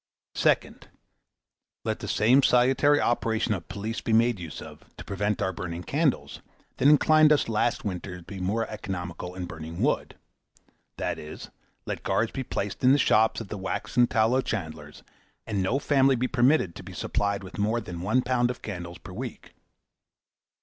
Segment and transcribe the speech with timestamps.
[0.33, 0.87] Second.
[1.85, 5.83] Let the same salutary operation of police be made use of, to prevent our burning
[5.83, 6.41] candles,
[6.77, 10.15] that inclined us last winter to be more economical in burning wood;
[10.97, 11.51] that is,
[11.85, 15.03] let guards be placed in the shops of the wax and tallow chandlers,
[15.45, 18.97] and no family be permitted to be supplied with more than one pound of candles
[18.97, 19.53] per week.